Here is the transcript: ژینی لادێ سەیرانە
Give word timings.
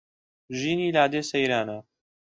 ژینی 0.59 0.93
لادێ 0.95 1.21
سەیرانە 1.29 1.77